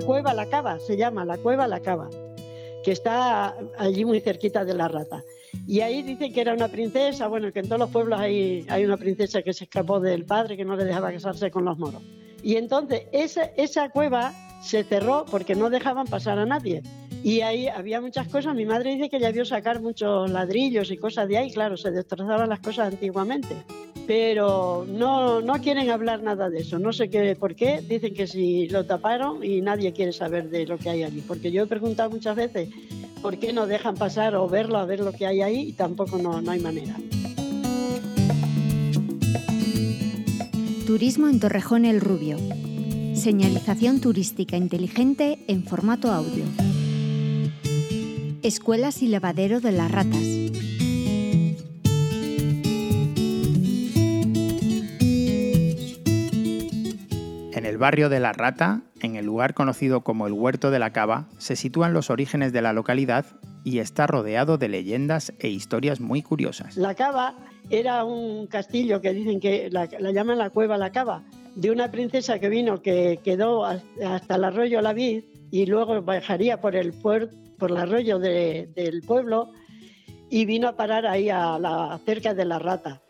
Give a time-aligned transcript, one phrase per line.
[0.00, 2.08] la cueva La Cava, se llama la cueva La Cava,
[2.82, 5.22] que está allí muy cerquita de la rata.
[5.66, 8.84] Y ahí dicen que era una princesa, bueno, que en todos los pueblos hay, hay
[8.86, 12.02] una princesa que se escapó del padre, que no le dejaba casarse con los moros.
[12.42, 14.32] Y entonces esa, esa cueva
[14.62, 16.82] se cerró porque no dejaban pasar a nadie.
[17.22, 18.54] Y ahí había muchas cosas.
[18.54, 21.52] Mi madre dice que ya vio sacar muchos ladrillos y cosas de ahí.
[21.52, 23.54] Claro, se destrozaban las cosas antiguamente.
[24.06, 26.78] Pero no, no quieren hablar nada de eso.
[26.78, 27.80] No sé qué, por qué.
[27.80, 31.20] Dicen que si lo taparon y nadie quiere saber de lo que hay allí.
[31.20, 32.68] Porque yo he preguntado muchas veces
[33.22, 36.18] por qué no dejan pasar o verlo, a ver lo que hay ahí y tampoco
[36.18, 36.96] no, no hay manera.
[40.86, 42.36] Turismo en Torrejón el Rubio.
[43.14, 46.44] Señalización turística inteligente en formato audio.
[48.42, 50.24] Escuelas y lavadero de las ratas.
[57.80, 61.56] Barrio de La Rata, en el lugar conocido como el Huerto de la Cava, se
[61.56, 63.24] sitúan los orígenes de la localidad
[63.64, 66.76] y está rodeado de leyendas e historias muy curiosas.
[66.76, 67.34] La Cava
[67.70, 71.24] era un castillo que dicen que la, llaman la Cueva La Cava,
[71.54, 76.60] de una princesa que vino que quedó hasta el arroyo La Vid y luego bajaría
[76.60, 77.30] por el, por
[77.70, 79.52] el arroyo del pueblo
[80.28, 83.00] y vino a parar ahí a la, cerca de la Rata.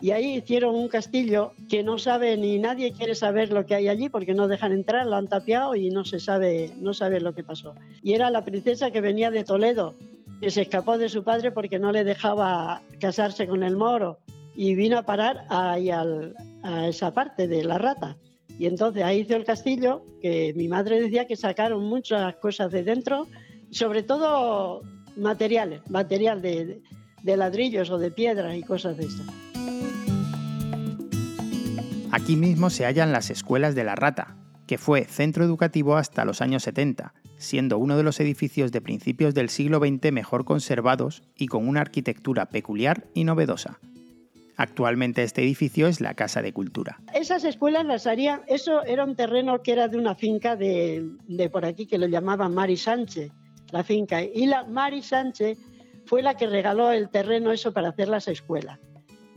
[0.00, 3.88] Y ahí hicieron un castillo que no sabe ni nadie quiere saber lo que hay
[3.88, 7.34] allí porque no dejan entrar, lo han tapiado y no se sabe, no sabe lo
[7.34, 7.74] que pasó.
[8.02, 9.94] Y era la princesa que venía de Toledo,
[10.40, 14.18] que se escapó de su padre porque no le dejaba casarse con el moro
[14.56, 18.16] y vino a parar ahí a esa parte de la rata.
[18.58, 22.82] Y entonces ahí hizo el castillo, que mi madre decía que sacaron muchas cosas de
[22.82, 23.26] dentro,
[23.70, 24.82] sobre todo
[25.16, 26.82] materiales, material de,
[27.22, 29.49] de ladrillos o de piedras y cosas de esas.
[32.12, 36.40] Aquí mismo se hallan las escuelas de la Rata, que fue centro educativo hasta los
[36.40, 41.46] años 70, siendo uno de los edificios de principios del siglo XX mejor conservados y
[41.46, 43.78] con una arquitectura peculiar y novedosa.
[44.56, 47.00] Actualmente este edificio es la Casa de Cultura.
[47.14, 51.48] Esas escuelas las harían, eso era un terreno que era de una finca de, de
[51.48, 53.30] por aquí que lo llamaban Mari Sánchez,
[53.70, 54.20] la finca.
[54.20, 55.58] Y la Mari Sánchez
[56.06, 58.80] fue la que regaló el terreno eso para hacer las escuelas.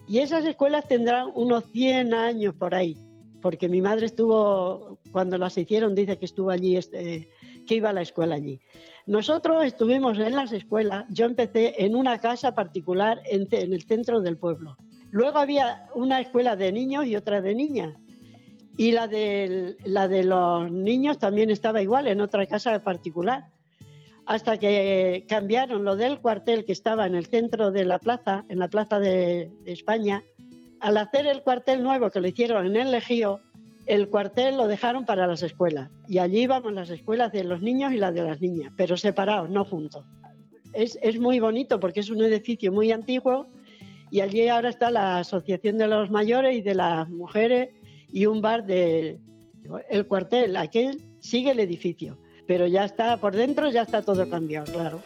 [0.08, 2.98] Y esas escuelas tendrán unos 100 años por ahí,
[3.42, 7.30] porque mi madre estuvo, cuando las hicieron, dice que estuvo allí, este,
[7.66, 8.60] que iba a la escuela allí.
[9.06, 14.38] Nosotros estuvimos en las escuelas, yo empecé en una casa particular en, el centro del
[14.38, 14.78] pueblo.
[15.12, 17.96] Luego había una escuela de niños y otra de niñas.
[18.76, 23.46] Y la de, la de los niños también estaba igual, en otra casa particular
[24.26, 28.60] hasta que cambiaron lo del cuartel que estaba en el centro de la plaza, en
[28.60, 30.24] la plaza de, España.
[30.80, 33.40] Al hacer el cuartel nuevo que lo hicieron en el Legío,
[33.86, 35.90] el cuartel lo dejaron para las escuelas.
[36.08, 39.50] Y allí íbamos las escuelas de los niños y las de las niñas, pero separados,
[39.50, 40.06] no juntos.
[40.74, 43.48] Es, es muy bonito porque es un edificio muy antiguo
[44.10, 47.70] y allí ahora está la Asociación de los Mayores y de las Mujeres
[48.12, 49.20] y un bar de
[49.90, 50.56] el cuartel.
[50.56, 52.18] Aquel sigue el edificio
[52.48, 55.02] pero ya está por dentro, ya está todo cambiado, claro.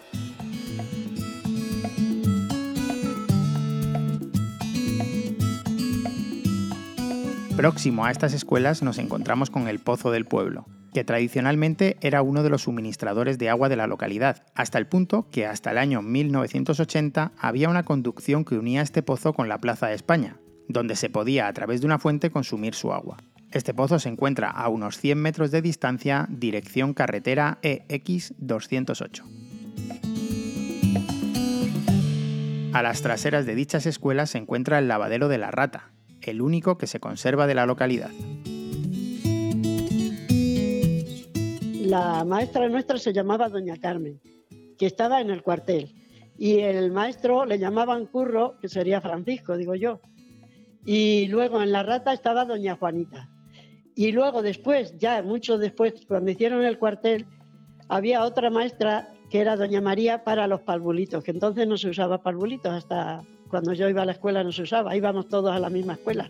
[7.57, 12.43] Próximo a estas escuelas nos encontramos con el Pozo del Pueblo, que tradicionalmente era uno
[12.43, 16.03] de los suministradores de agua de la localidad, hasta el punto que hasta el año
[16.03, 20.37] 1980 había una conducción que unía este pozo con la Plaza de España,
[20.67, 23.17] donde se podía a través de una fuente consumir su agua.
[23.51, 29.23] Este pozo se encuentra a unos 100 metros de distancia, dirección carretera EX 208.
[32.73, 35.91] A las traseras de dichas escuelas se encuentra el lavadero de la Rata,
[36.21, 38.11] el único que se conserva de la localidad.
[41.81, 44.19] La maestra nuestra se llamaba Doña Carmen,
[44.77, 45.95] que estaba en el cuartel,
[46.37, 50.01] y el maestro le llamaban Curro, que sería Francisco, digo yo.
[50.85, 53.29] Y luego en la rata estaba Doña Juanita.
[53.97, 57.25] Y luego después, ya mucho después, cuando hicieron el cuartel,
[57.89, 62.21] había otra maestra que era Doña María para los palbulitos, que entonces no se usaba
[62.21, 65.71] palbulitos, hasta cuando yo iba a la escuela no se usaba, íbamos todos a la
[65.71, 66.29] misma escuela.